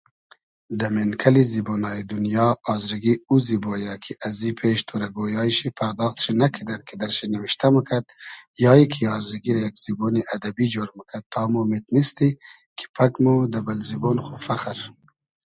دۂ 0.79 0.87
مېنکئلی 0.95 1.43
زیبۉنایی 1.51 2.07
دونیا 2.11 2.47
آزرگی 2.73 3.13
او 3.27 3.35
زیبۉ 3.47 3.65
یۂ 3.85 3.93
کی 4.03 4.13
ازی 4.27 4.51
پېش 4.59 4.77
تۉرۂ 4.87 5.07
گۉیای 5.17 5.51
شی 5.57 5.67
پئرداخت 5.77 6.17
شی 6.23 6.31
نئکیدئد 6.39 6.81
کی 6.87 6.95
در 7.01 7.11
شی 7.15 7.25
نیمیشتۂ 7.31 7.67
موکئد 7.73 8.05
یا 8.63 8.71
ای 8.77 8.85
کی 8.93 9.03
آزرگی 9.15 9.51
رۂ 9.55 9.59
یئگ 9.63 9.75
زیبۉنی 9.83 10.21
ادئبی 10.33 10.65
جۉر 10.73 10.89
موکئد 10.97 11.23
تا 11.33 11.41
مو 11.51 11.61
میتینیستی 11.69 12.29
کی 12.77 12.85
پئگ 12.95 13.13
مۉ 13.23 13.33
دۂ 13.51 13.59
بئل 13.65 13.79
زیبۉن 13.87 14.17
خو 14.25 14.33
فئخر 14.45 14.77